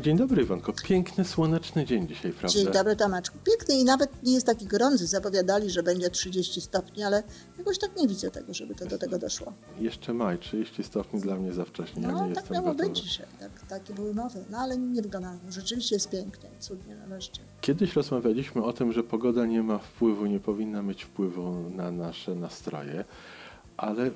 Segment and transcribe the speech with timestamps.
[0.00, 2.48] Dzień dobry Iwanko, piękny, słoneczny dzień dzisiaj, prawda?
[2.58, 3.38] Dzień dobry Tomeczku.
[3.44, 5.06] Piękny i nawet nie jest taki gorący.
[5.06, 7.22] Zapowiadali, że będzie 30 stopni, ale
[7.58, 9.52] jakoś tak nie widzę tego, żeby to do tego doszło.
[9.80, 12.88] Jeszcze maj, 30 stopni dla mnie za wcześnie, ja No, nie tak miało gotowy.
[12.88, 13.26] być dzisiaj.
[13.40, 14.44] Tak, takie były mowy.
[14.50, 15.34] No ale nie wygląda.
[15.50, 17.42] Rzeczywiście jest pięknie, cudnie nareszcie.
[17.60, 22.34] Kiedyś rozmawialiśmy o tym, że pogoda nie ma wpływu, nie powinna mieć wpływu na nasze
[22.34, 23.04] nastroje,
[23.76, 24.10] ale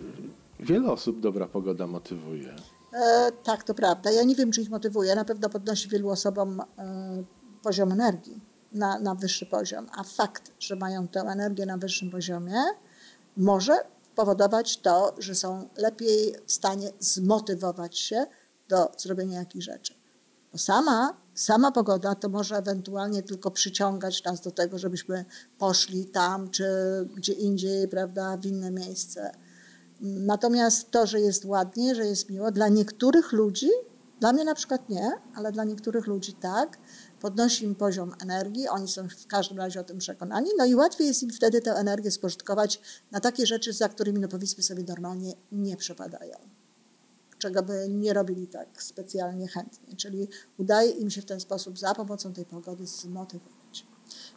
[0.60, 2.54] wiele osób dobra pogoda motywuje.
[2.92, 4.10] E, tak, to prawda.
[4.10, 5.14] Ja nie wiem, czy ich motywuje.
[5.14, 6.64] Na pewno podnosi wielu osobom e,
[7.62, 8.40] poziom energii
[8.72, 9.86] na, na wyższy poziom.
[9.96, 12.62] A fakt, że mają tę energię na wyższym poziomie,
[13.36, 13.78] może
[14.14, 18.26] powodować to, że są lepiej w stanie zmotywować się
[18.68, 19.94] do zrobienia jakichś rzeczy.
[20.52, 25.24] Bo sama, sama pogoda to może ewentualnie tylko przyciągać nas do tego, żebyśmy
[25.58, 26.64] poszli tam czy
[27.14, 29.32] gdzie indziej, prawda, w inne miejsce.
[30.00, 33.70] Natomiast to, że jest ładnie, że jest miło, dla niektórych ludzi,
[34.20, 36.78] dla mnie na przykład nie, ale dla niektórych ludzi tak,
[37.20, 41.06] podnosi im poziom energii, oni są w każdym razie o tym przekonani, no i łatwiej
[41.06, 42.80] jest im wtedy tę energię spożytkować
[43.10, 46.36] na takie rzeczy, za którymi, no powiedzmy sobie, normalnie nie przepadają.
[47.38, 49.96] Czego by nie robili tak specjalnie chętnie.
[49.96, 53.55] Czyli udaje im się w ten sposób za pomocą tej pogody zmotywować.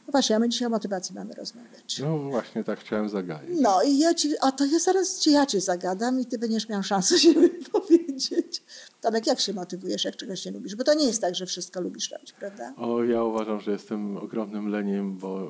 [0.10, 2.00] No właśnie, a my dzisiaj o motywacji mamy rozmawiać.
[2.00, 3.60] No właśnie tak chciałem zagaić.
[3.62, 6.70] No i ja ci, a to ja zaraz ci, ja cię zagadam i ty będziesz
[6.70, 8.64] miał szansę się wypowiedzieć.
[9.02, 10.76] Tomek, jak się motywujesz, jak czegoś nie lubisz?
[10.76, 12.74] Bo to nie jest tak, że wszystko lubisz robić, prawda?
[12.78, 15.50] O, ja uważam, że jestem ogromnym leniem, bo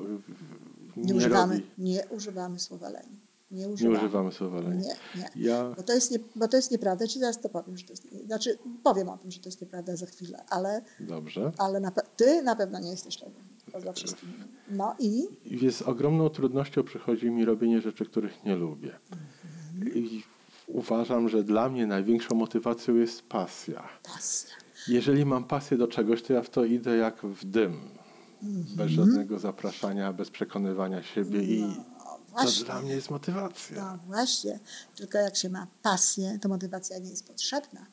[0.96, 3.20] Nie, nie, używamy, robi, nie używamy słowa leń.
[3.50, 3.98] Nie nie używamy.
[3.98, 4.78] używamy słowa leń.
[4.78, 5.30] Nie, nie.
[5.36, 7.06] Ja Bo to, jest nie, bo to jest nieprawda.
[7.06, 9.96] Ci zaraz to powiem, że to jest, znaczy powiem o tym, że to jest nieprawda
[9.96, 11.52] za chwilę, ale, dobrze.
[11.58, 13.49] ale na, ty na pewno nie jesteś leniem.
[13.72, 14.28] Poza wszystkim.
[14.70, 18.98] No i I z ogromną trudnością przychodzi mi robienie rzeczy, których nie lubię.
[19.12, 19.94] Mhm.
[19.96, 20.22] I
[20.66, 23.88] uważam, że dla mnie największą motywacją jest pasja.
[24.02, 24.50] pasja.
[24.88, 27.80] Jeżeli mam pasję do czegoś, to ja w to idę jak w dym.
[28.76, 32.64] Bez żadnego zapraszania, bez przekonywania siebie i No, to właśnie.
[32.64, 33.84] dla mnie jest motywacja.
[33.92, 34.60] No właśnie,
[34.96, 37.86] tylko jak się ma pasję, to motywacja nie jest potrzebna,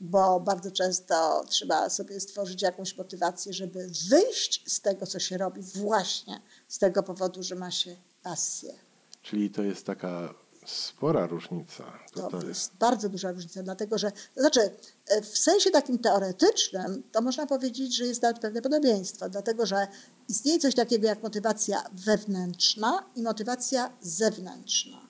[0.00, 5.62] bo bardzo często trzeba sobie stworzyć jakąś motywację, żeby wyjść z tego, co się robi,
[5.62, 8.74] właśnie z tego powodu, że ma się pasję.
[9.22, 10.34] Czyli to jest taka
[10.66, 11.84] spora różnica.
[12.14, 12.74] To, To jest.
[12.74, 14.70] bardzo duża różnica, dlatego że, to znaczy,
[15.06, 19.88] e, w sensie takim teoretycznym, to można powiedzieć, że jest nawet pewne podobieństwo, dlatego że
[20.28, 25.03] istnieje coś takiego jak motywacja wewnętrzna i motywacja zewnętrzna.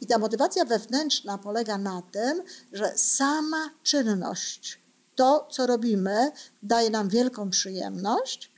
[0.00, 2.42] I ta motywacja wewnętrzna polega na tym,
[2.72, 4.80] że sama czynność,
[5.14, 6.32] to co robimy,
[6.62, 8.52] daje nam wielką przyjemność,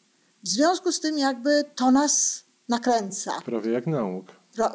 [0.44, 3.40] w związku z tym jakby to nas nakręca.
[3.40, 4.26] Prawie jak nauk.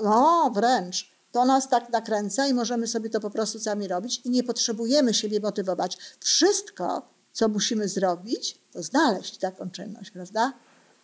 [0.03, 1.15] No, wręcz.
[1.31, 5.13] To nas tak nakręca i możemy sobie to po prostu sami robić i nie potrzebujemy
[5.13, 5.97] siebie motywować.
[6.19, 10.53] Wszystko, co musimy zrobić, to znaleźć taką czynność, prawda?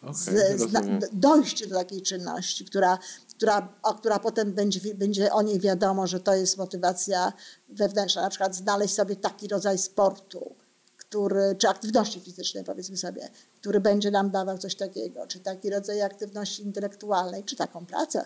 [0.01, 5.41] Okej, Z- d- dojść do takiej czynności, która, która, o, która potem będzie, będzie o
[5.41, 7.33] niej wiadomo, że to jest motywacja
[7.69, 8.21] wewnętrzna.
[8.21, 10.55] Na przykład znaleźć sobie taki rodzaj sportu,
[10.97, 13.29] który, czy aktywności fizycznej, powiedzmy sobie,
[13.61, 18.25] który będzie nam dawał coś takiego, czy taki rodzaj aktywności intelektualnej, czy taką pracę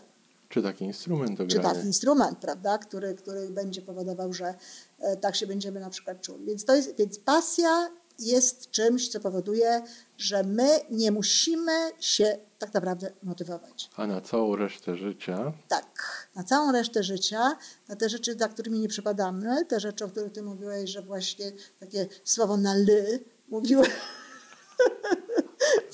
[0.50, 4.54] Czy taki instrument czy taki instrument, prawda, który, który będzie powodował, że
[5.00, 6.46] e, tak się będziemy na przykład czuli.
[6.46, 7.90] Więc, to jest, więc pasja
[8.20, 9.82] jest czymś, co powoduje,
[10.18, 13.90] że my nie musimy się tak naprawdę motywować.
[13.96, 18.80] A na całą resztę życia Tak, na całą resztę życia, na te rzeczy, za którymi
[18.80, 23.90] nie przypadamy, te rzeczy, o których ty mówiłeś, że właśnie takie słowo na ly mówiłeś,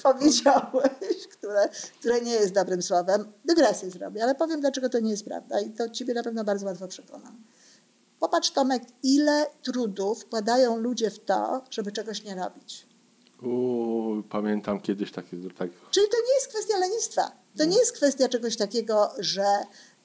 [0.04, 3.32] powiedziałeś, które, które nie jest dobrym słowem.
[3.46, 6.66] Dygresję zrobię, ale powiem, dlaczego to nie jest prawda i to ciebie na pewno bardzo
[6.66, 7.44] łatwo przekonam.
[8.22, 12.86] Popatrz, Tomek, ile trudów wkładają ludzie w to, żeby czegoś nie robić.
[13.44, 17.32] u, pamiętam kiedyś takie tak, Czyli to nie jest kwestia lenistwa.
[17.58, 19.46] To nie jest kwestia czegoś takiego, że,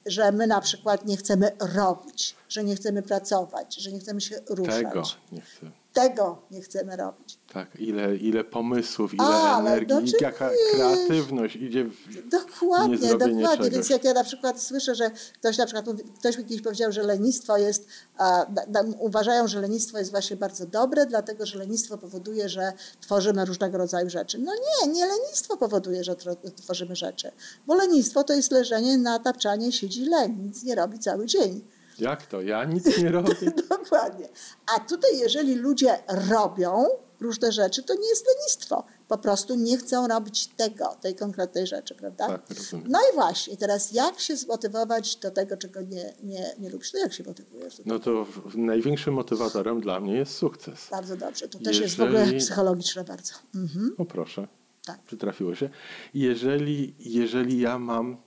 [0.05, 4.39] że my na przykład nie chcemy robić, że nie chcemy pracować, że nie chcemy się
[4.49, 4.83] ruszać.
[4.83, 5.71] tego nie chcę.
[5.97, 7.39] Tego nie chcemy robić.
[7.53, 12.29] Tak, ile, ile pomysłów, ile Ale energii, i jaka kreatywność idzie w...
[12.29, 13.47] Dokładnie, dokładnie.
[13.47, 13.69] czegoś.
[13.69, 15.85] Więc jak ja na przykład słyszę, że ktoś na przykład
[16.19, 20.65] ktoś mi kiedyś powiedział, że lenistwo jest, a, da, uważają, że lenistwo jest właśnie bardzo
[20.65, 24.39] dobre, dlatego że lenistwo powoduje, że tworzymy różnego rodzaju rzeczy.
[24.39, 26.15] No nie, nie lenistwo powoduje, że
[26.55, 27.31] tworzymy rzeczy.
[27.67, 31.61] Bo lenistwo to jest leżenie na tapczanie, siedzi leń, nic nie robi cały dzień.
[31.99, 32.41] Jak to?
[32.41, 33.35] Ja nic nie robię?
[33.69, 34.29] Dokładnie.
[34.75, 35.99] A tutaj, jeżeli ludzie
[36.31, 36.85] robią,
[37.21, 38.83] różne rzeczy, to nie jest lenistwo.
[39.07, 42.27] Po prostu nie chcą robić tego, tej konkretnej rzeczy, prawda?
[42.27, 42.85] Tak, rozumiem.
[42.89, 46.91] No i właśnie, teraz jak się zmotywować do tego, czego nie, nie, nie lubisz?
[46.91, 47.81] To jak się motywujesz?
[47.85, 50.87] No to największym motywatorem dla mnie jest sukces.
[50.91, 51.47] Bardzo dobrze.
[51.47, 53.33] To też jest w ogóle Jeżeli- psychologiczne bardzo.
[53.55, 53.95] Mhm.
[53.97, 54.47] O proszę,
[54.85, 54.99] Tak.
[55.03, 55.69] przytrafiło się.
[56.13, 58.17] Jeżeli, jeżeli ja mam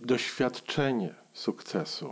[0.00, 2.10] doświadczenie sukcesu,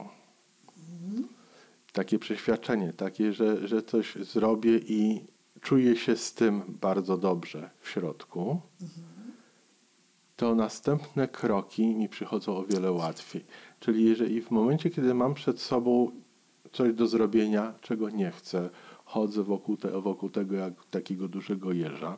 [1.93, 5.25] takie przeświadczenie, takie, że, że coś zrobię i
[5.61, 8.61] czuję się z tym bardzo dobrze w środku,
[10.37, 13.45] to następne kroki mi przychodzą o wiele łatwiej.
[13.81, 16.11] Czyli jeżeli w momencie, kiedy mam przed sobą
[16.73, 18.71] coś do zrobienia, czego nie chcę,
[19.05, 22.17] chodzę wokół, te, wokół tego jak takiego dużego jeża,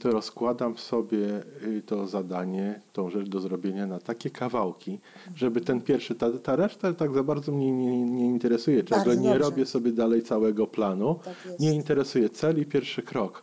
[0.00, 4.98] to rozkładam sobie y, to zadanie, tą rzecz do zrobienia na takie kawałki,
[5.34, 9.22] żeby ten pierwszy, ta, ta reszta tak za bardzo mnie nie, nie interesuje, czego Bardzo
[9.22, 11.18] nie robię sobie dalej całego planu.
[11.24, 11.34] Tak.
[11.60, 13.42] Nie interesuje cel i pierwszy krok.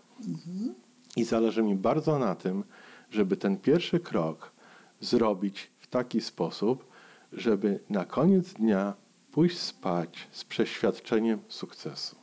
[1.15, 2.63] I zależy mi bardzo na tym,
[3.11, 4.51] żeby ten pierwszy krok
[4.99, 6.85] zrobić w taki sposób,
[7.33, 8.93] żeby na koniec dnia
[9.31, 12.20] pójść spać z przeświadczeniem sukcesu.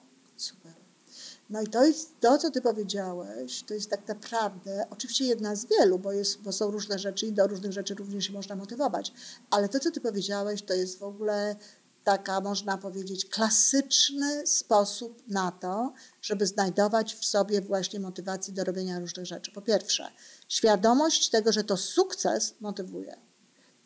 [1.50, 5.66] No i to jest to, co ty powiedziałeś, to jest tak naprawdę, oczywiście jedna z
[5.66, 9.12] wielu, bo, jest, bo są różne rzeczy i do różnych rzeczy również się można motywować,
[9.50, 11.56] ale to, co ty powiedziałeś, to jest w ogóle
[12.04, 15.92] taka, można powiedzieć, klasyczny sposób na to,
[16.22, 19.52] żeby znajdować w sobie właśnie motywację do robienia różnych rzeczy.
[19.52, 20.10] Po pierwsze,
[20.48, 23.16] świadomość tego, że to sukces motywuje.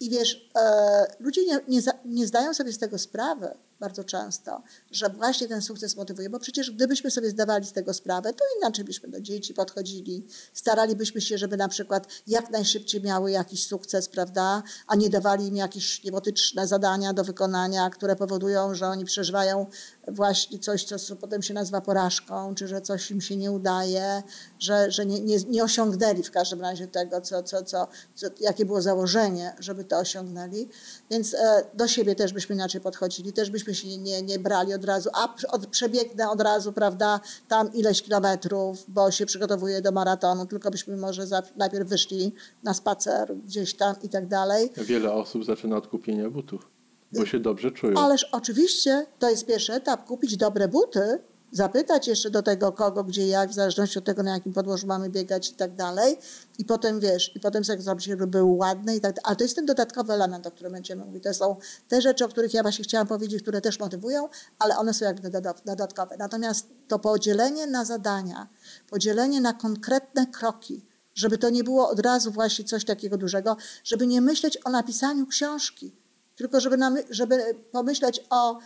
[0.01, 5.09] I wiesz, e, ludzie nie, nie, nie zdają sobie z tego sprawy bardzo często, że
[5.09, 9.09] właśnie ten sukces motywuje, bo przecież gdybyśmy sobie zdawali z tego sprawę, to inaczej byśmy
[9.09, 14.97] do dzieci podchodzili, staralibyśmy się, żeby na przykład jak najszybciej miały jakiś sukces, prawda, a
[14.97, 19.67] nie dawali im jakieś niebotyczne zadania do wykonania, które powodują, że oni przeżywają
[20.09, 24.23] właśnie coś, co potem się nazywa porażką, czy że coś im się nie udaje,
[24.59, 28.65] że, że nie, nie, nie osiągnęli w każdym razie tego, co, co, co, co, jakie
[28.65, 30.69] było założenie, żeby to osiągnęli.
[31.11, 34.85] Więc e, do siebie też byśmy inaczej podchodzili, też byśmy się nie, nie brali od
[34.85, 40.47] razu, a od, przebiegnę od razu, prawda, tam ileś kilometrów, bo się przygotowuję do maratonu,
[40.47, 44.71] tylko byśmy może za, najpierw wyszli na spacer gdzieś tam i tak dalej.
[44.77, 46.71] Wiele osób zaczyna od kupienia butów,
[47.13, 47.99] bo się dobrze czują.
[47.99, 51.19] Ależ oczywiście to jest pierwszy etap, kupić dobre buty,
[51.53, 55.11] zapytać jeszcze do tego kogo, gdzie, jak, w zależności od tego, na jakim podłożu mamy
[55.11, 56.19] biegać i tak dalej.
[56.59, 59.25] I potem wiesz, i potem sobie zrobić, żeby były ładne i tak dalej.
[59.25, 61.25] Ale to jest ten dodatkowy element, o którym będziemy mówić.
[61.25, 61.57] To są
[61.89, 64.29] te rzeczy, o których ja właśnie chciałam powiedzieć, które też motywują,
[64.59, 66.17] ale one są jakby doda- dodatkowe.
[66.19, 68.49] Natomiast to podzielenie na zadania,
[68.91, 74.07] podzielenie na konkretne kroki, żeby to nie było od razu właśnie coś takiego dużego, żeby
[74.07, 75.97] nie myśleć o napisaniu książki,
[76.37, 76.77] tylko żeby,
[77.11, 78.59] żeby pomyśleć o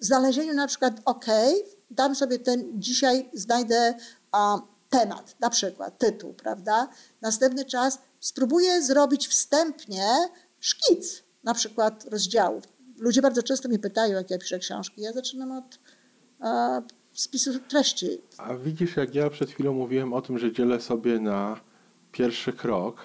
[0.00, 1.26] znalezieniu na przykład, ok,
[1.90, 3.94] dam sobie ten, dzisiaj znajdę
[4.32, 4.58] a,
[4.88, 6.88] temat, na przykład tytuł, prawda?
[7.20, 10.06] Następny czas spróbuję zrobić wstępnie
[10.60, 12.64] szkic, na przykład rozdziałów.
[12.98, 15.02] Ludzie bardzo często mnie pytają, jak ja piszę książki.
[15.02, 15.78] Ja zaczynam od
[16.40, 16.82] e,
[17.12, 18.20] spisu treści.
[18.38, 21.60] A widzisz, jak ja przed chwilą mówiłem o tym, że dzielę sobie na
[22.12, 22.96] pierwszy krok,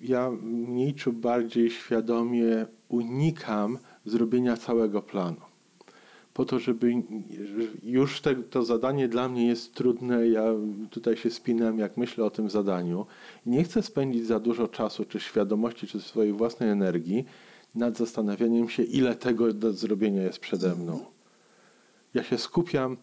[0.00, 5.47] ja mniej czy bardziej świadomie unikam zrobienia całego planu.
[6.38, 6.92] Po to, żeby
[7.82, 10.44] już te, to zadanie dla mnie jest trudne, ja
[10.90, 13.06] tutaj się spinam, jak myślę o tym zadaniu.
[13.46, 17.24] Nie chcę spędzić za dużo czasu, czy świadomości, czy swojej własnej energii
[17.74, 21.04] nad zastanawianiem się, ile tego do zrobienia jest przede mną.
[22.14, 22.96] Ja się skupiam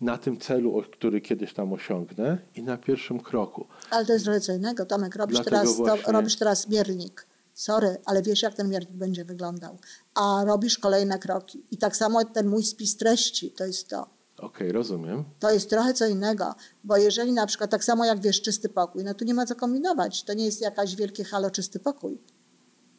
[0.00, 3.66] na tym celu, który kiedyś tam osiągnę i na pierwszym kroku.
[3.90, 4.86] Ale to jest co innego.
[4.86, 7.26] Tomek, robisz Dlatego teraz, to, robisz teraz miernik.
[7.54, 9.78] Sorry, ale wiesz, jak ten miernik będzie wyglądał.
[10.14, 11.66] A robisz kolejne kroki.
[11.70, 14.06] I tak samo ten mój spis treści, to jest to.
[14.38, 15.24] Okej, rozumiem.
[15.38, 16.54] To jest trochę co innego,
[16.84, 19.56] bo jeżeli na przykład, tak samo jak wiesz, czysty pokój, no tu nie ma co
[19.56, 20.24] kombinować.
[20.24, 22.18] To nie jest jakaś wielkie halo czysty pokój.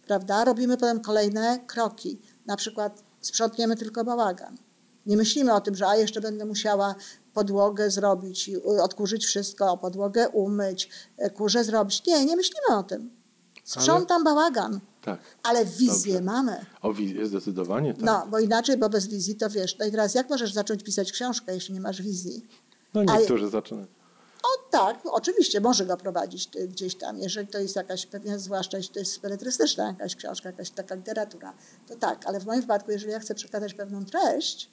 [0.08, 0.46] Prawda?
[0.46, 2.22] Robimy potem kolejne kroki.
[2.46, 4.58] Na przykład sprzątniemy tylko bałagan.
[5.06, 6.96] Nie myślimy o tym, że a jeszcze będę musiała
[7.34, 10.90] podłogę zrobić, i, odkurzyć wszystko, podłogę umyć,
[11.36, 12.06] kurze zrobić.
[12.06, 13.23] Nie, nie myślimy o tym.
[13.64, 15.20] Sprzątam bałagan, Tak.
[15.44, 16.26] ale wizję Dobrze.
[16.26, 16.66] mamy.
[16.82, 18.04] O wizję zdecydowanie tak.
[18.04, 19.78] No, bo inaczej, bo bez wizji to wiesz.
[19.78, 22.48] No i teraz jak możesz zacząć pisać książkę, jeśli nie masz wizji?
[22.94, 23.88] No a- niektórzy zaczynają.
[24.44, 28.78] O tak, oczywiście może go prowadzić y, gdzieś tam, jeżeli to jest jakaś, pewnie zwłaszcza
[28.78, 31.54] jeśli to jest speletrystyczna jakaś książka, jakaś taka literatura,
[31.88, 34.70] to tak, ale w moim wypadku, jeżeli ja chcę przekazać pewną treść,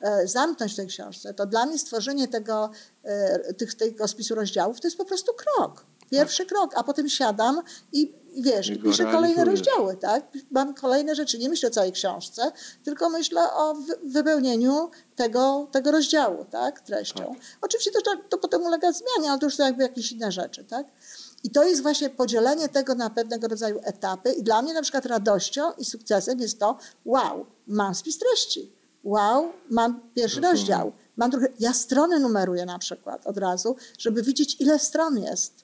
[0.00, 2.70] e, zamknąć w tej książce, to dla mnie stworzenie tego,
[3.04, 5.86] e, tych, tego spisu rozdziałów to jest po prostu krok.
[6.12, 10.24] Pierwszy krok, a potem siadam i, wiesz, i piszę kolejne rozdziały, tak?
[10.50, 12.52] Mam kolejne rzeczy, nie myślę o całej książce,
[12.84, 16.80] tylko myślę o wy- wypełnieniu tego, tego rozdziału, tak?
[16.80, 17.34] Treścią.
[17.60, 20.86] Oczywiście to, to, potem ulega zmianie, ale to już są jakby jakieś inne rzeczy, tak?
[21.44, 24.32] I to jest właśnie podzielenie tego na pewnego rodzaju etapy.
[24.32, 28.72] I dla mnie na przykład radością i sukcesem jest to, wow, mam spis treści.
[29.04, 30.92] Wow, mam pierwszy rozdział.
[31.16, 35.61] Mam trochę, ja strony numeruję na przykład od razu, żeby widzieć, ile stron jest.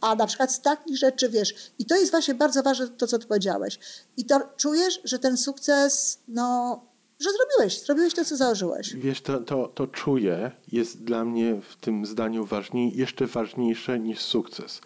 [0.00, 3.18] A na przykład z takich rzeczy, wiesz, i to jest właśnie bardzo ważne, to co
[3.18, 3.78] ty powiedziałeś.
[4.16, 6.80] I to czujesz, że ten sukces, no,
[7.20, 8.94] że zrobiłeś, zrobiłeś to, co założyłeś.
[8.94, 14.20] Wiesz, to, to, to czuję jest dla mnie w tym zdaniu ważniej, jeszcze ważniejsze niż
[14.20, 14.80] sukces.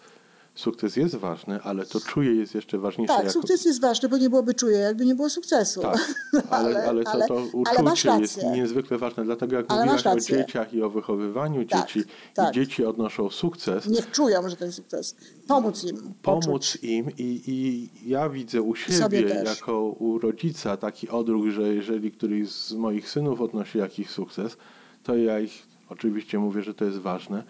[0.55, 3.13] Sukces jest ważny, ale to czuję jest jeszcze ważniejsze.
[3.13, 5.81] Tak, jako- sukces jest ważny, bo nie byłoby czuje, jakby nie było sukcesu.
[5.81, 6.13] Tak,
[6.49, 9.23] ale, ale, to, ale- to ale masz uczucie jest niezwykle ważne.
[9.25, 12.51] Dlatego jak Ale mówiłaś o dzieciach i o wychowywaniu Tak, dzieci tak.
[12.51, 15.15] i dzieci odnoszą sukces, Nie czują, że to jest sukces.
[15.47, 16.13] Pomóc im.
[16.21, 16.83] pomóc poczuć.
[16.83, 22.49] im i, i ja widzę u siebie jako u rodzica taki odruch, że jeżeli któryś
[22.51, 24.57] z moich synów odnosi jakiś sukces,
[25.03, 27.43] to ja ich oczywiście mówię, że to jest ważne,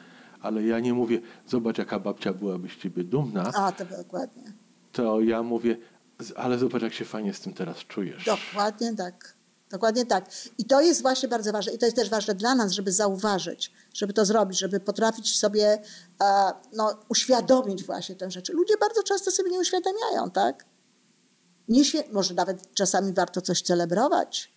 [0.46, 4.44] ale ja nie mówię, zobacz jaka babcia byłaby z ciebie dumna, A, to dokładnie.
[4.92, 5.78] to ja mówię,
[6.20, 8.25] "Z- ale zobacz jak się fajnie z tym teraz czujesz.
[8.25, 9.36] Dokładnie tak.
[9.70, 10.25] Dokładnie tak.
[10.58, 11.74] I to jest właśnie bardzo ważne.
[11.74, 15.82] I to jest też ważne dla nas, żeby zauważyć, żeby to zrobić, żeby potrafić sobie
[16.24, 18.50] e, no, uświadomić właśnie tę rzecz.
[18.50, 20.66] Ludzie bardzo często sobie nie uświadamiają, tak?
[21.68, 24.55] Nie może nawet czasami warto coś celebrować.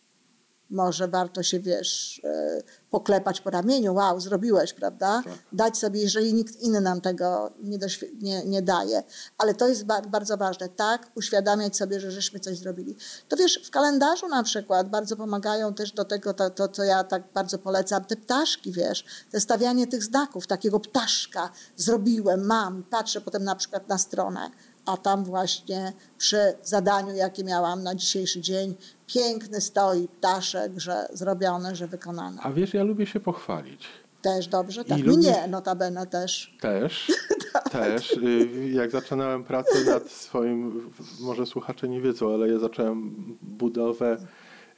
[0.70, 3.94] Może warto się, wiesz, e, poklepać po ramieniu.
[3.94, 5.22] Wow, zrobiłeś, prawda?
[5.25, 5.32] Tak.
[5.52, 7.78] Dać sobie, jeżeli nikt inny nam tego nie,
[8.20, 9.02] nie, nie daje.
[9.38, 11.10] Ale to jest ba- bardzo ważne, tak?
[11.14, 12.96] Uświadamiać sobie, że żeśmy coś zrobili.
[13.28, 17.04] To wiesz, w kalendarzu na przykład bardzo pomagają też do tego, to, to co ja
[17.04, 23.20] tak bardzo polecam, te ptaszki, wiesz, te stawianie tych znaków, takiego ptaszka, zrobiłem, mam, patrzę
[23.20, 24.50] potem na przykład na stronę,
[24.88, 28.75] a tam właśnie przy zadaniu, jakie miałam na dzisiejszy dzień,
[29.07, 32.40] piękny stoi ptaszek, że zrobione, że wykonane.
[32.42, 33.85] A wiesz, ja lubię się pochwalić.
[34.23, 34.99] Też dobrze, tak.
[34.99, 36.57] I Mnie lubię- nie, notabene też.
[36.61, 37.12] Też,
[37.73, 38.12] też.
[38.12, 40.90] Y, Jak zaczynałem pracę nad swoim,
[41.21, 44.16] może słuchacze nie wiedzą, ale ja zacząłem budowę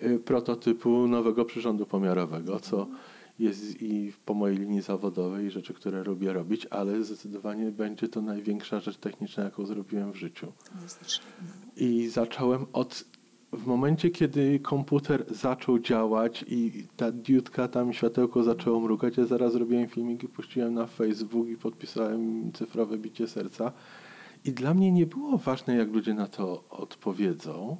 [0.03, 2.87] y, prototypu nowego przyrządu pomiarowego, co
[3.41, 8.81] jest i po mojej linii zawodowej rzeczy, które lubię robić, ale zdecydowanie będzie to największa
[8.81, 10.53] rzecz techniczna, jaką zrobiłem w życiu.
[11.77, 13.05] I zacząłem od.
[13.53, 19.53] W momencie, kiedy komputer zaczął działać i ta diodka tam światełko zaczęło mrugać, ja zaraz
[19.53, 23.73] zrobiłem filmik i puściłem na Facebook i podpisałem cyfrowe bicie serca.
[24.45, 27.77] I dla mnie nie było ważne, jak ludzie na to odpowiedzą,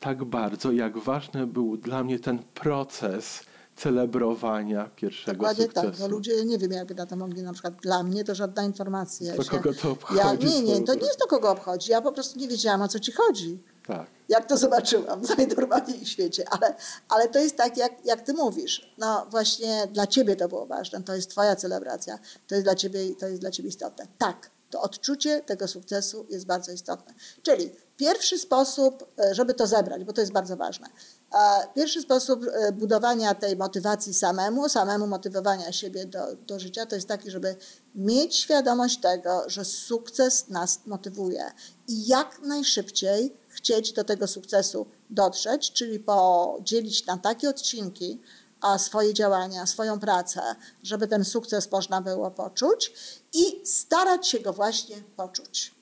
[0.00, 3.46] tak bardzo, jak ważny był dla mnie ten proces
[3.78, 5.90] celebrowania pierwszego Dokładnie sukcesu.
[5.90, 8.64] tak, bo ludzie nie wiem, jakby na to mogli, na przykład dla mnie to żadna
[8.64, 9.34] informacja.
[9.36, 10.18] To kogo to obchodzi?
[10.18, 11.90] Ja, nie, nie, to nie jest to kogo obchodzi.
[11.90, 13.62] Ja po prostu nie wiedziałam, o co ci chodzi.
[13.86, 14.06] Tak.
[14.28, 16.44] Jak to zobaczyłam w najnormalniej świecie.
[16.50, 16.74] Ale,
[17.08, 18.94] ale to jest tak, jak, jak ty mówisz.
[18.98, 21.02] No właśnie dla ciebie to było ważne.
[21.02, 22.18] To jest twoja celebracja.
[22.46, 24.06] To jest dla ciebie, to jest dla ciebie istotne.
[24.18, 27.14] Tak, to odczucie tego sukcesu jest bardzo istotne.
[27.42, 30.86] Czyli pierwszy sposób, e, żeby to zebrać, bo to jest bardzo ważne.
[31.34, 36.94] E, Pierwszy sposób e, budowania tej motywacji samemu, samemu motywowania siebie do, do życia, to
[36.94, 37.56] jest taki, żeby
[37.94, 41.52] mieć świadomość tego, że sukces nas motywuje
[41.88, 48.20] i jak najszybciej chcieć do tego sukcesu dotrzeć, czyli podzielić na takie odcinki
[48.60, 50.40] a swoje działania, swoją pracę,
[50.82, 52.92] żeby ten sukces można było poczuć
[53.32, 55.77] i starać się go właśnie poczuć.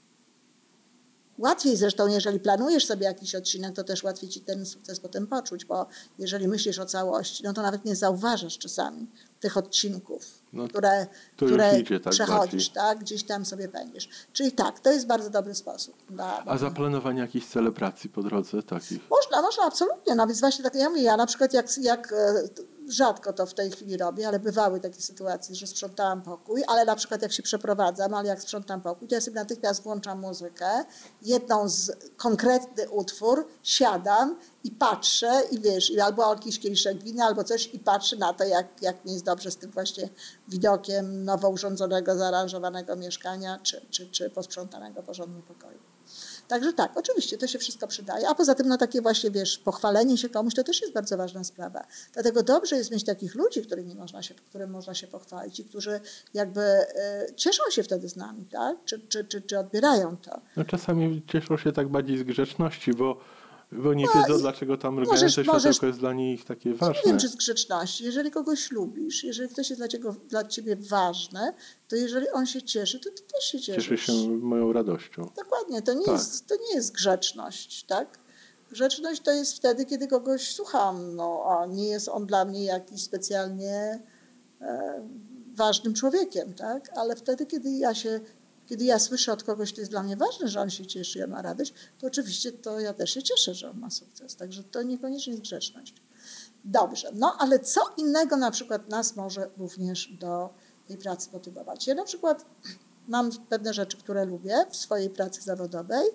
[1.39, 5.65] Łatwiej zresztą, jeżeli planujesz sobie jakiś odcinek, to też łatwiej ci ten sukces potem poczuć,
[5.65, 5.87] bo
[6.19, 9.07] jeżeli myślisz o całości, no to nawet nie zauważasz czasami
[9.41, 12.99] tych odcinków, No, które, które idzie tak przechodzisz, tak?
[12.99, 14.09] Gdzieś tam sobie pędzisz.
[14.33, 15.95] Czyli tak, to jest bardzo dobry sposób.
[16.47, 19.11] A zaplanowanie jakichś celebracji po drodze takich?
[19.11, 20.15] można, można, absolutnie.
[20.15, 22.43] No więc właśnie tak, ja mówię, ja na przykład jak, jak e,
[22.89, 26.97] rzadko to w tej chwili robię, ale bywały takie sytuacje, że sprzątałam pokój, ale na
[26.97, 30.85] przykład jak się przeprowadzam, ale jak sprzątam pokój, to ja sobie natychmiast włączam muzykę,
[31.23, 37.75] jedną z konkretny utwór, siadam i patrzę i wiesz, albo jakiś kieliszek wina, albo coś
[37.75, 40.09] i patrzę na to, jak, jak mi jest dobrze z tym właśnie
[40.49, 45.96] widokiem nowo urządzonego, zaaranżowanego mieszkania, czy, czy, czy posprzątanego porządnie pokoju.
[46.49, 48.29] Także tak, oczywiście to się wszystko przydaje.
[48.29, 51.45] A poza tym, no takie właśnie, wiesz, pochwalenie się komuś to też jest bardzo ważna
[51.45, 51.87] sprawa.
[52.13, 56.01] Dlatego dobrze jest mieć takich ludzi, którymi można się, którym można się pochwalić i którzy
[56.35, 56.87] jakby e,
[57.37, 58.77] cieszą się wtedy z nami, tak?
[58.85, 60.41] Czy, czy, czy, czy odbierają to.
[60.57, 63.21] No czasami cieszą się tak bardziej z grzeczności, bo
[63.73, 66.71] Bo nie No wiedzą, i dlaczego tam możesz- mrugające światełko możesz- jest dla nich takie
[66.71, 67.03] Nie ważne.
[67.07, 68.05] wiem, czy z grzeczności.
[68.05, 71.53] Jeżeli kogoś lubisz, jeżeli ktoś jest dla, ciebie, dla ciebie ważny,
[71.89, 73.89] to jeżeli on się cieszy, to ty też się cieszysz.
[73.89, 75.31] Cieszę się moją radością.
[75.37, 76.15] Dokładnie, to nie, Tak.
[76.15, 78.19] jest, to nie jest grzeczność, tak?
[78.71, 83.03] Grzeczność to jest wtedy, kiedy kogoś słucham, no, a nie jest on dla mnie jakiś
[83.03, 84.03] specjalnie
[84.61, 85.09] e,
[85.55, 86.91] ważnym człowiekiem, tak?
[86.97, 88.21] Ale wtedy, kiedy ja się,
[88.67, 91.31] kiedy ja słyszę od kogoś, to jest dla mnie ważne, że on się cieszy on
[91.31, 94.37] ma radość, to oczywiście to ja też się cieszę, że on ma sukces.
[94.37, 95.95] Także to niekoniecznie jest grzeczność.
[96.65, 100.55] Dobrze, no ale co innego na przykład nas może również do
[100.87, 101.87] tej pracy motywować?
[101.87, 102.45] Ja na przykład
[103.09, 106.07] mam pewne rzeczy, które lubię w swojej pracy zawodowej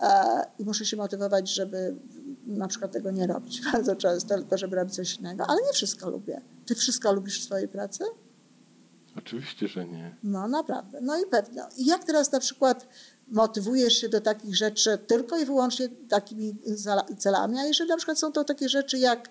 [0.00, 1.96] e, i muszę się motywować, żeby
[2.46, 6.10] na przykład tego nie robić bardzo często, tylko żeby robić coś innego, ale nie wszystko
[6.10, 6.42] lubię.
[6.66, 8.04] Ty wszystko lubisz w swojej pracy?
[9.18, 10.16] Oczywiście, że nie.
[10.22, 11.62] No naprawdę, no i pewnie.
[11.76, 12.88] I jak teraz na przykład
[13.28, 16.56] motywujesz się do takich rzeczy tylko i wyłącznie takimi
[17.18, 19.30] celami, a jeżeli na przykład są to takie rzeczy jak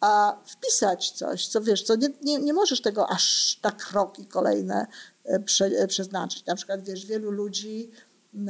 [0.00, 4.86] a, wpisać coś, co wiesz, co nie, nie, nie możesz tego aż tak kroki kolejne
[5.24, 6.46] e, prze, e, przeznaczyć.
[6.46, 7.90] Na przykład wiesz, wielu ludzi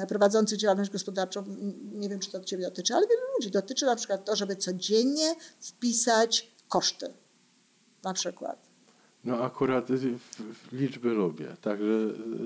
[0.08, 1.44] prowadzących działalność gospodarczą,
[1.92, 5.34] nie wiem czy to ciebie dotyczy, ale wielu ludzi dotyczy na przykład to, żeby codziennie
[5.60, 7.14] wpisać koszty.
[8.02, 8.73] Na przykład.
[9.24, 9.86] No akurat
[10.72, 11.84] liczby lubię, także...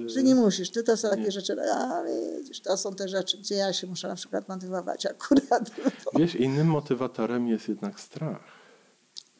[0.04, 1.30] y, Że nie musisz, ty to są takie Nie.
[1.30, 2.02] rzeczy, a
[2.38, 5.70] widzisz, to są te rzeczy, gdzie ja się muszę na przykład motywować akurat.
[6.18, 8.40] Wiesz, innym motywatorem jest jednak strach.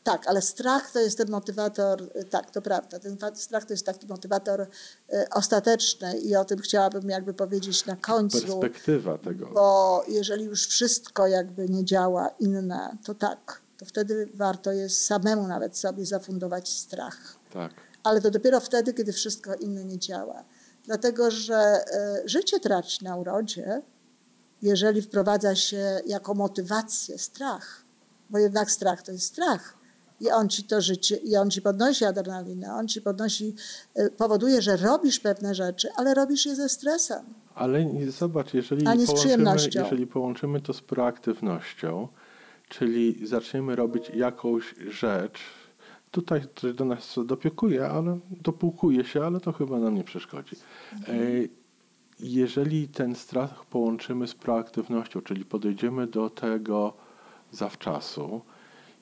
[0.05, 3.87] Tak, ale strach to jest ten motywator, y, tak, to prawda, ten strach to jest
[3.87, 4.67] taki motywator y,
[5.35, 9.47] ostateczny i o tym chciałabym jakby powiedzieć na końcu, Perspektywa tego.
[9.55, 15.47] bo jeżeli już wszystko jakby nie działa inne, to tak, to wtedy warto jest samemu
[15.47, 17.39] nawet sobie zafundować strach.
[17.53, 17.73] Tak.
[18.05, 20.45] ale to dopiero wtedy, kiedy wszystko inne nie działa.
[20.85, 23.83] Dlatego, że e, życie traci na urodzie,
[24.63, 27.85] jeżeli wprowadza się jako motywację strach,
[28.31, 29.79] bo jednak strach to jest strach.
[30.21, 33.55] I on ci to życie, i on ci podnosi adrenalinę, on ci podnosi,
[33.95, 37.25] e, powoduje, że robisz pewne rzeczy, ale robisz je ze stresem.
[37.55, 42.09] Ale zobacz, jeżeli połączymy, jeżeli połączymy to z proaktywnością,
[42.69, 45.41] czyli zaczniemy robić jakąś rzecz,
[46.11, 50.57] tutaj coś do nas dopiekuje, ale dopłukuje się, ale to chyba nam nie przeszkodzi.
[51.09, 51.13] E,
[52.21, 56.93] Jeżeli ten strach połączymy z proaktywnością, czyli podejdziemy do tego
[57.53, 58.41] zawczasu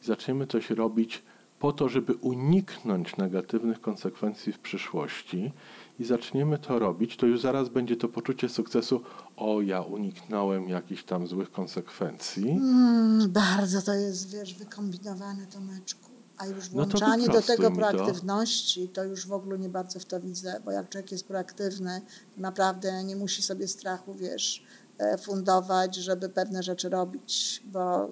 [0.03, 1.23] i zaczniemy coś robić
[1.59, 5.53] po to, żeby uniknąć negatywnych konsekwencji w przyszłości
[5.99, 9.01] i zaczniemy to robić, to już zaraz będzie to poczucie sukcesu,
[9.37, 12.51] o ja uniknąłem jakichś tam złych konsekwencji.
[12.51, 16.11] Mm, bardzo to jest, wiesz, wykombinowane, Tomeczku.
[16.39, 17.83] A już No włączanie do wyprostuj tego mi to.
[17.89, 22.01] proaktywności, to już w ogóle nie bardzo w to widzę, bo jak człowiek jest proaktywny,
[22.37, 24.65] naprawdę nie musi sobie strachu, wiesz,
[24.99, 28.09] e, fundować, żeby pewne rzeczy robić, bo e,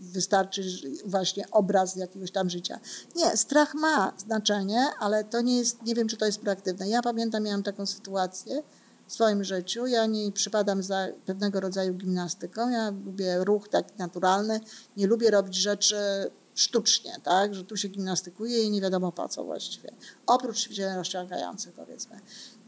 [0.00, 0.62] wystarczy
[1.04, 2.80] właśnie obraz jakiegoś tam życia.
[3.16, 6.88] Nie, strach ma znaczenie, ale to nie jest, nie wiem, czy to jest proaktywne.
[6.88, 8.62] Ja pamiętam, miałam taką sytuację
[9.06, 9.86] w swoim życiu.
[9.86, 12.70] Ja nie przypadam za pewnego rodzaju gimnastyką.
[12.70, 14.60] Ja lubię ruch taki naturalny.
[14.96, 15.96] Nie lubię robić rzeczy
[16.54, 17.54] sztucznie, tak?
[17.54, 19.90] Że tu się gimnastykuje i nie wiadomo po co właściwie.
[20.26, 22.20] Oprócz ćwiczeń rozciągających, powiedzmy.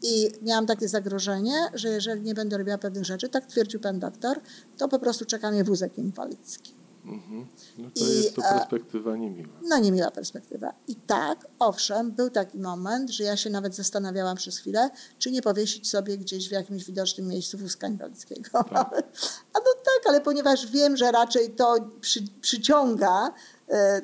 [0.03, 4.41] I miałam takie zagrożenie, że jeżeli nie będę robiła pewnych rzeczy, tak twierdził pan doktor,
[4.77, 6.76] to po prostu czeka mnie wózek inwalidzki.
[7.07, 7.47] Mhm.
[7.79, 9.53] No to I, jest to e, perspektywa niemiła.
[9.63, 10.73] No niemiła perspektywa.
[10.89, 15.43] I tak, owszem, był taki moment, że ja się nawet zastanawiałam przez chwilę, czy nie
[15.43, 18.59] powiesić sobie gdzieś w jakimś widocznym miejscu wózka inwalidzkiego.
[19.55, 23.33] A no tak, ale ponieważ wiem, że raczej to przy, przyciąga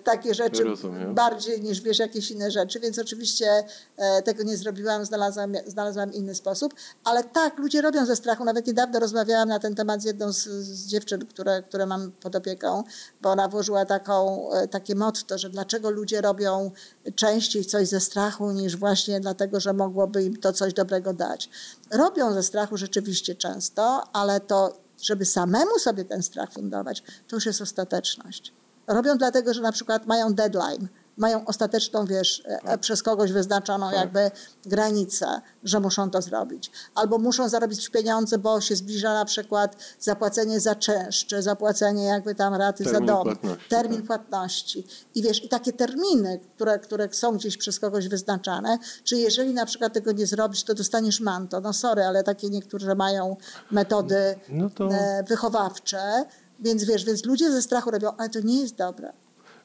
[0.05, 1.14] takie rzeczy Rozumiem.
[1.14, 3.64] bardziej niż wiesz jakieś inne rzeczy, więc oczywiście
[3.96, 8.44] e, tego nie zrobiłam, znalazłam, znalazłam inny sposób, ale tak, ludzie robią ze strachu.
[8.44, 12.37] Nawet niedawno rozmawiałam na ten temat z jedną z, z dziewczyn, które, które mam pod
[12.37, 12.85] opieką,
[13.20, 16.70] bo ona włożyła taką, e, takie motto, że dlaczego ludzie robią
[17.14, 21.51] częściej coś ze strachu niż właśnie dlatego, że mogłoby im to coś dobrego dać.
[21.90, 27.46] Robią ze strachu rzeczywiście często, ale to, żeby samemu sobie ten strach fundować, to już
[27.46, 28.53] jest ostateczność.
[28.86, 33.98] Robią dlatego, że na przykład mają deadline, mają ostateczną, wiesz, e, przez kogoś wyznaczoną Tak.
[33.98, 34.30] jakby
[34.66, 36.70] granicę, że muszą to zrobić.
[36.94, 42.34] Albo muszą zarobić pieniądze, bo się zbliża na przykład zapłacenie za czynsz, czy zapłacenie jakby
[42.34, 44.06] tam raty Termin za dom, płatności, termin tak.
[44.06, 44.86] płatności.
[45.14, 49.66] I wiesz, i takie terminy, które, które są gdzieś przez kogoś wyznaczane, czy jeżeli na
[49.66, 51.60] przykład tego nie zrobisz, to dostaniesz manto.
[51.60, 53.36] No sorry, ale takie niektóre mają
[53.70, 56.24] metody No to, e, wychowawcze,
[56.62, 59.12] więc wiesz, więc ludzie ze strachu robią, ale to nie jest dobre.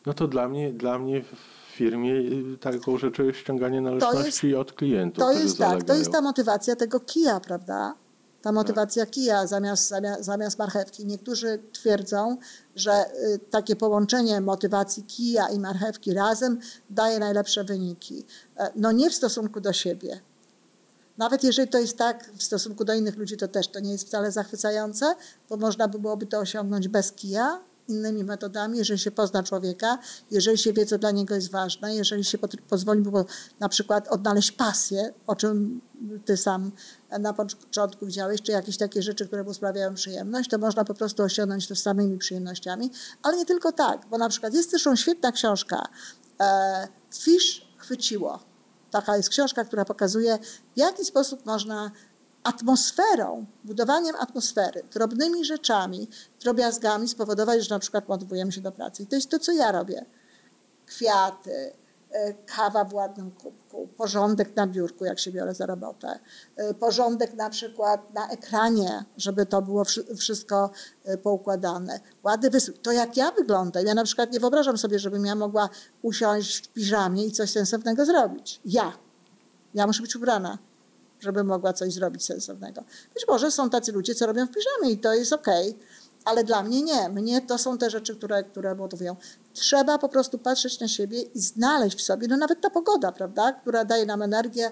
[0.05, 4.73] no to dla mnie, dla mnie w firmie y, taką rzeczą jest ściąganie należności od
[4.73, 5.23] klientów.
[5.23, 5.99] To jest tak, to zalegają.
[5.99, 7.95] jest ta motywacja tego kija, prawda?
[8.41, 11.05] Ta motywacja kija zamiast, zamiast, zamiast marchewki.
[11.05, 12.37] Niektórzy twierdzą,
[12.75, 13.05] że
[13.35, 18.25] y, takie połączenie motywacji kija i marchewki razem daje najlepsze wyniki.
[18.57, 20.21] E, no nie w stosunku do siebie.
[21.17, 24.07] Nawet jeżeli to jest tak w stosunku do innych ludzi, to też to nie jest
[24.07, 25.15] wcale zachwycające,
[25.49, 29.97] bo można by byłoby to osiągnąć bez kija, innymi metodami, jeżeli się pozna człowieka,
[30.31, 32.37] jeżeli się wie, co dla niego jest ważne, jeżeli się
[32.69, 33.25] pozwoli mu
[33.59, 35.81] na przykład odnaleźć pasję, o czym
[36.25, 36.71] ty sam
[37.19, 41.23] na początku widziałeś, czy jakieś takie rzeczy, które mu sprawiają przyjemność, to można po prostu
[41.23, 42.91] osiągnąć to samymi przyjemnościami,
[43.23, 45.87] ale nie tylko tak, bo na przykład jest też świetna książka
[46.39, 48.56] e, Fish chwyciło.
[48.91, 50.37] Taka jest książka, która pokazuje,
[50.75, 51.91] w jaki sposób można
[52.43, 56.07] atmosferą, budowaniem atmosfery, drobnymi rzeczami,
[56.39, 59.03] drobiazgami spowodować, że na przykład motywujemy się do pracy.
[59.03, 60.05] I to jest to, co ja robię.
[60.85, 61.73] Kwiaty,
[62.45, 66.19] kawa w ładnym kubku, porządek na biurku, jak się biorę za robotę,
[66.55, 69.83] e, porządek na przykład na ekranie, żeby to było
[70.17, 70.69] wszystko
[71.03, 72.81] e, poukładane, ładny wysyp.
[72.81, 75.69] To jak ja wyglądam, ja na przykład nie wyobrażam sobie, żebym ja mogła
[76.01, 78.61] usiąść w piżamie i coś sensownego zrobić.
[78.65, 78.93] Ja.
[79.73, 80.57] Ja muszę być ubrana
[81.19, 82.83] żeby mogła coś zrobić sensownego.
[83.13, 85.83] Być może są tacy ludzie, co robią w piżamie i to jest okej, okay,
[86.27, 87.09] ale dla mnie nie.
[87.09, 89.15] Mnie to są te rzeczy, które, które motywują.
[89.53, 93.51] Trzeba po prostu patrzeć na siebie i znaleźć w sobie, no nawet ta pogoda, prawda,
[93.51, 94.71] która daje nam energię,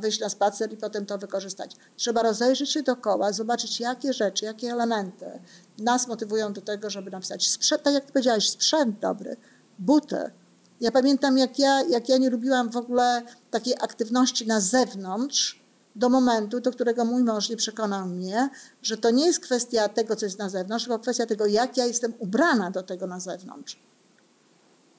[0.00, 1.76] wyjść na spacer i potem to wykorzystać.
[1.96, 5.40] Trzeba rozejrzeć się dookoła, zobaczyć jakie rzeczy, jakie elementy
[5.78, 9.36] nas motywują do tego, żeby napisać sprzęt, tak jak powiedziałeś, sprzęt dobry,
[9.78, 10.30] buty.
[10.80, 15.59] Ja pamiętam, jak ja, jak ja nie lubiłam w ogóle takiej aktywności na zewnątrz,
[15.96, 18.50] do momentu, do którego mój mąż nie przekonał mnie,
[18.82, 21.86] że to nie jest kwestia tego, co jest na zewnątrz, tylko kwestia tego, jak ja
[21.86, 23.76] jestem ubrana do tego na zewnątrz.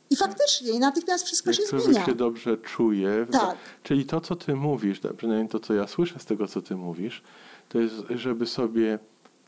[0.09, 2.05] I faktycznie, i natychmiast wszystko jak się zmienia.
[2.05, 3.27] się dobrze czuje.
[3.31, 3.57] Tak.
[3.83, 7.23] Czyli to, co ty mówisz, przynajmniej to, co ja słyszę z tego, co ty mówisz,
[7.69, 8.99] to jest, żeby sobie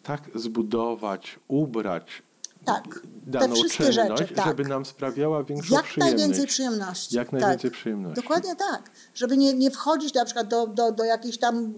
[0.03, 2.23] tak zbudować, ubrać
[2.65, 4.45] tak, daną te wszystkie czynność, rzeczy, tak.
[4.45, 6.17] żeby nam sprawiała większą Jak przyjemność.
[6.17, 7.15] najwięcej przyjemności.
[7.15, 7.79] Jak najwięcej tak.
[7.79, 8.21] przyjemności.
[8.21, 8.91] Dokładnie tak.
[9.13, 11.73] Żeby nie, nie wchodzić na przykład do, do, do jakiejś tam...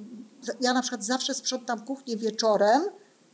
[0.62, 2.82] Ja na przykład zawsze sprzątam kuchnię wieczorem,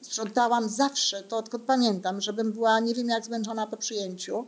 [0.01, 4.47] sprzątałam zawsze, to odkąd pamiętam, żebym była nie wiem jak zmęczona po przyjęciu,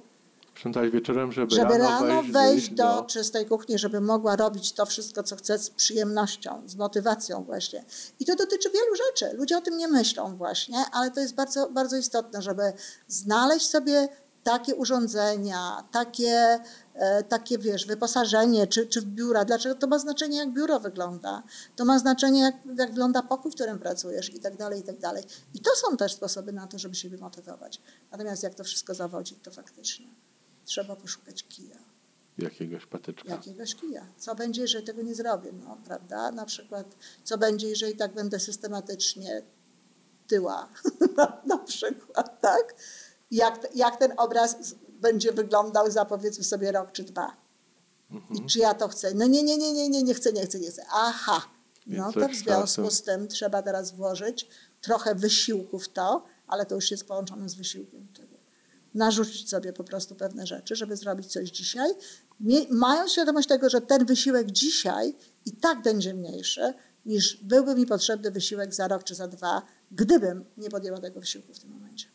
[0.55, 4.73] Sprzątać wieczorem, żeby, żeby rano, rano wejść, wejść do, do czystej kuchni, żeby mogła robić
[4.73, 7.85] to wszystko, co chce z przyjemnością, z motywacją właśnie.
[8.19, 9.37] I to dotyczy wielu rzeczy.
[9.37, 12.73] Ludzie o tym nie myślą właśnie, ale to jest bardzo, bardzo istotne, żeby
[13.07, 14.07] znaleźć sobie
[14.43, 16.59] takie urządzenia, takie,
[16.93, 19.45] e, takie wiesz, wyposażenie, czy, czy w biura.
[19.45, 21.43] Dlaczego to ma znaczenie, jak biuro wygląda?
[21.75, 24.99] To ma znaczenie, jak, jak wygląda pokój, w którym pracujesz i tak dalej, i tak
[24.99, 25.23] dalej.
[25.53, 27.81] I to są też sposoby na to, żeby siebie motywować.
[28.11, 30.07] Natomiast jak to wszystko zawodzi, to faktycznie
[30.65, 31.77] trzeba poszukać kija.
[32.37, 33.29] Jakiegoś patyczka.
[33.29, 34.07] Jakiegoś kija.
[34.17, 35.51] Co będzie, jeżeli tego nie zrobię?
[35.51, 36.31] No, prawda?
[36.31, 39.41] Na przykład, co będzie, jeżeli tak będę systematycznie
[40.27, 40.69] tyła?
[41.45, 42.75] na przykład, tak?
[43.31, 47.37] Jak, jak ten obraz będzie wyglądał za powiedzmy sobie rok czy dwa?
[48.11, 48.35] Mhm.
[48.35, 49.13] I czy ja to chcę?
[49.13, 50.85] No nie, nie, nie, nie, nie, nie chcę, nie chcę, nie chcę.
[50.91, 51.41] Aha.
[51.87, 54.47] No to w związku z tym trzeba teraz włożyć
[54.81, 58.07] trochę wysiłku w to, ale to już jest połączone z wysiłkiem
[58.93, 61.89] narzucić sobie po prostu pewne rzeczy, żeby zrobić coś dzisiaj,
[62.69, 66.73] mając świadomość tego, że ten wysiłek dzisiaj i tak będzie mniejszy,
[67.05, 71.53] niż byłby mi potrzebny wysiłek za rok czy za dwa, gdybym nie podjęła tego wysiłku
[71.53, 72.07] w tym momencie.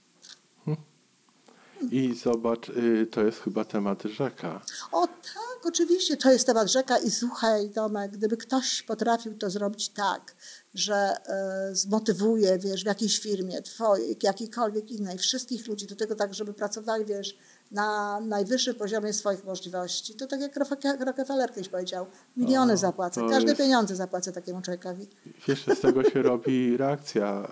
[1.91, 4.61] I zobacz, y, to jest chyba temat rzeka.
[4.93, 9.89] O tak, oczywiście, to jest temat rzeka i słuchaj Tomek, gdyby ktoś potrafił to zrobić
[9.89, 10.35] tak,
[10.75, 16.35] że e, zmotywuje, wiesz, w jakiejś firmie twojej, jakiejkolwiek innej, wszystkich ludzi do tego tak,
[16.35, 17.39] żeby pracowali, wiesz,
[17.71, 20.15] na najwyższym poziomie swoich możliwości.
[20.15, 20.57] To tak jak
[21.01, 23.63] Rockefeller kiedyś powiedział, miliony o, zapłacę, każde jest...
[23.63, 25.07] pieniądze zapłacę takiemu człowiekowi.
[25.49, 27.49] Wiesz, z tego się robi reakcja,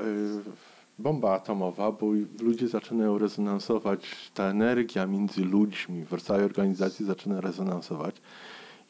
[0.46, 2.06] y, bomba atomowa, bo
[2.40, 4.00] ludzie zaczynają rezonansować,
[4.35, 8.16] ta energia między ludźmi w całej organizacji zaczyna rezonansować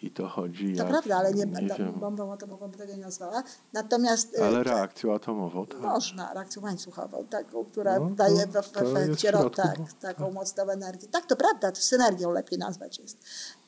[0.02, 3.42] i to chodzi To jak, prawda, ale nie, nie bombą atomową by tego nie nazwała.
[3.72, 4.38] Natomiast...
[4.38, 5.80] Y, ale reakcją atomową, tak.
[5.80, 11.08] Można, reakcją łańcuchową, taką, która no, daje w, efekcie tak, taką mocną energię.
[11.08, 13.18] Tak, to prawda, to synergią lepiej nazwać jest.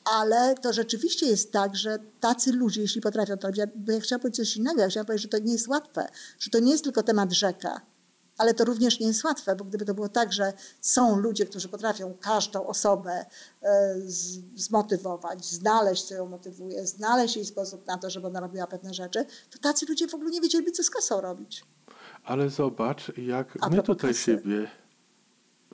[0.05, 4.21] Ale to rzeczywiście jest tak, że tacy ludzie, jeśli potrafią to robić, bo ja chciałam
[4.21, 6.07] powiedzieć coś innego, ja chciałam powiedzieć, że to nie jest łatwe,
[6.39, 7.81] że to nie jest tylko temat rzeka,
[8.39, 11.69] ale to również nie jest łatwe, bo gdyby to było tak, że są ludzie, którzy
[11.69, 13.25] potrafią każdą osobę
[13.61, 13.95] e,
[14.55, 19.25] zmotywować, znaleźć, co ją motywuje, znaleźć jej sposób na to, żeby ona robiła pewne rzeczy,
[19.49, 21.63] to tacy ludzie w ogóle nie wiedzieliby, co z kasą robić.
[22.23, 24.23] Ale zobacz, jak A my tutaj kasy.
[24.23, 24.67] siebie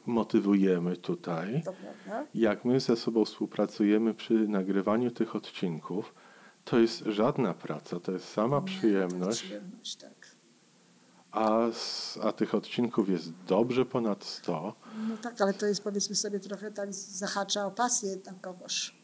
[0.06, 1.64] motywujemy tutaj,
[2.34, 6.14] jak my ze sobą współpracujemy przy nagrywaniu tych odcinków,
[6.64, 9.22] to jest żadna praca, to jest sama nie, przyjemność.
[9.22, 10.25] To jest przyjemność tak.
[11.36, 11.70] A,
[12.22, 14.74] a tych odcinków jest dobrze ponad 100.
[15.10, 18.96] No tak, ale to jest powiedzmy sobie trochę tak zahacza o pasję jednakowoż.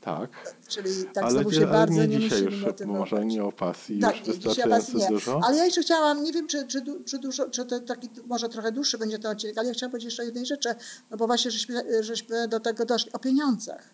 [0.00, 0.54] Tak.
[0.68, 3.10] Czyli tak ale, znowu się ale bardzo nie, nie dzisiaj już motywować.
[3.10, 5.08] może nie o pasji, tak, już wystarczająco nie.
[5.08, 5.40] dużo.
[5.44, 8.72] Ale ja jeszcze chciałam, nie wiem czy, czy, czy, dużo, czy to taki może trochę
[8.72, 10.74] dłuższy będzie ten odcinek, ale ja chciałam powiedzieć jeszcze jednej rzeczy,
[11.10, 13.90] no bo właśnie żeśmy, żeśmy do tego doszli, o pieniądzach.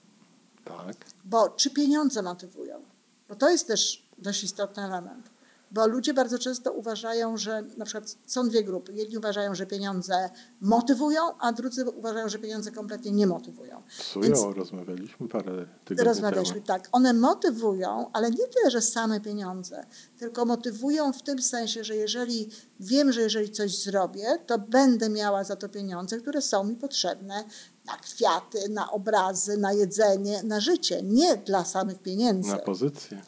[0.65, 0.97] Tak.
[1.25, 2.83] Bo czy pieniądze motywują?
[3.29, 5.31] Bo to jest też dość istotny element.
[5.75, 8.93] Bo ludzie bardzo często uważają, że na przykład są dwie grupy.
[8.93, 13.83] Jedni uważają, że pieniądze motywują, a drudzy uważają, że pieniądze kompletnie nie motywują.
[13.89, 16.67] Sują, Więc rozmawialiśmy parę tygodni Rozmawialiśmy, temu.
[16.67, 16.89] tak.
[16.93, 19.87] One motywują, ale nie tyle, że same pieniądze,
[20.19, 25.45] tylko motywują w tym sensie, że jeżeli wiem, że jeżeli coś zrobię, to będę miała
[25.45, 27.45] za to pieniądze, które są mi potrzebne
[27.87, 31.03] na kwiaty, na obrazy, na jedzenie, na życie.
[31.03, 32.51] Nie dla samych pieniędzy.
[32.51, 33.23] Na pozycję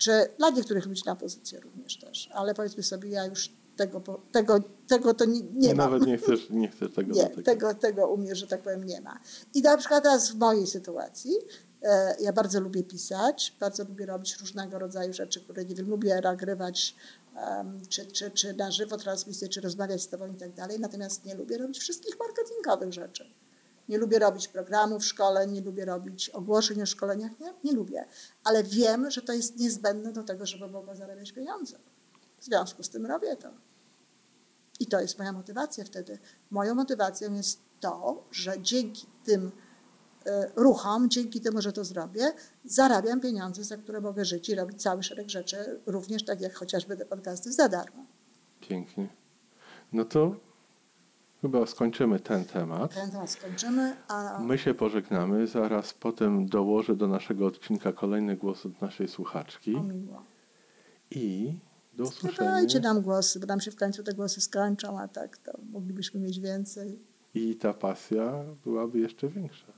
[0.00, 4.60] czy dla niektórych ludzi na pozycję również też, ale powiedzmy sobie, ja już tego, tego,
[4.88, 5.76] tego to nie, nie mam.
[5.76, 9.00] Nawet nie chcesz, nie chcesz tego Nie, tego, tego u mnie, że tak powiem, nie
[9.00, 9.20] ma.
[9.54, 11.32] I na przykład teraz w mojej sytuacji,
[11.82, 16.20] e, ja bardzo lubię pisać, bardzo lubię robić różnego rodzaju rzeczy, które nie wiem, lubię
[16.24, 16.94] nagrywać
[17.36, 21.24] um, czy, czy, czy na żywo transmisję, czy rozmawiać z tobą i tak dalej, natomiast
[21.24, 23.30] nie lubię robić wszystkich marketingowych rzeczy.
[23.90, 28.04] Nie lubię robić programów w szkole, nie lubię robić ogłoszeń o szkoleniach, nie, nie lubię.
[28.44, 31.78] Ale wiem, że to jest niezbędne do tego, żeby mogła zarabiać pieniądze.
[32.38, 33.48] W związku z tym robię to.
[34.80, 36.18] I to jest moja motywacja wtedy.
[36.50, 42.32] Moją motywacją jest to, że dzięki tym y, ruchom, dzięki temu, że to zrobię,
[42.64, 46.96] zarabiam pieniądze, za które mogę żyć i robić cały szereg rzeczy, również tak jak chociażby
[46.96, 48.06] te podcasty za darmo.
[48.60, 49.08] Pięknie.
[49.92, 50.49] No to
[51.42, 52.94] Chyba skończymy ten temat.
[52.94, 54.38] Ten temat skończymy, a...
[54.38, 55.46] My się pożegnamy.
[55.46, 59.74] Zaraz potem dołożę do naszego odcinka kolejny głos od naszej słuchaczki.
[59.74, 60.24] O miło.
[61.10, 61.54] I
[61.92, 62.50] do usłyszenia.
[62.50, 66.20] Dajcie nam głosy, bo nam się w końcu te głosy skończą, a tak to moglibyśmy
[66.20, 66.98] mieć więcej.
[67.34, 69.72] I ta pasja byłaby jeszcze większa.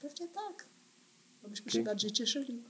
[0.00, 0.66] Pewnie tak.
[1.42, 2.62] Bo byśmy się bardziej cieszyli.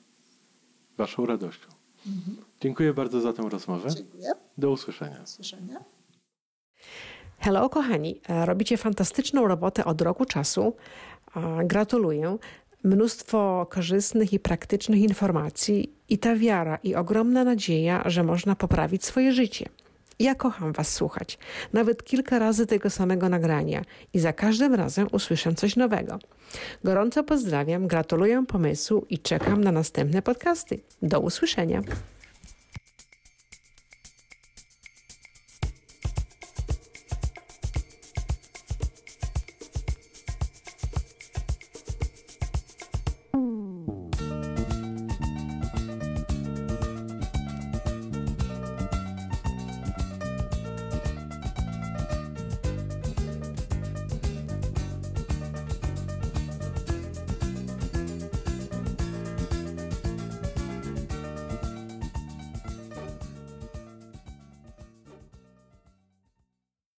[0.97, 1.69] Waszą radością.
[2.07, 2.37] Mhm.
[2.61, 3.91] Dziękuję bardzo za tę rozmowę.
[3.91, 4.33] Dziękuję.
[4.59, 5.17] Do usłyszenia.
[5.17, 5.85] Do usłyszenia.
[7.41, 8.21] Hello, kochani.
[8.29, 10.77] E, robicie fantastyczną robotę od roku czasu.
[11.37, 12.37] E, gratuluję.
[12.85, 19.33] Mnóstwo korzystnych i praktycznych informacji, i ta wiara, i ogromna nadzieja, że można poprawić swoje
[19.33, 19.69] życie.
[20.19, 21.39] Ja kocham Was słuchać,
[21.73, 23.83] nawet kilka razy tego samego nagrania
[24.15, 26.19] i za każdym razem usłyszę coś nowego.
[26.85, 30.81] Gorąco pozdrawiam, gratuluję pomysłu i czekam na następne podcasty.
[31.03, 31.83] Do usłyszenia.